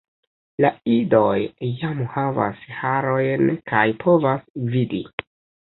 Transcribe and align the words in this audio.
La 0.63 0.69
idoj 0.93 1.33
jam 1.83 2.01
havas 2.15 2.65
harojn 2.79 3.55
kaj 3.75 3.87
povas 4.03 4.51
vidi. 4.77 5.07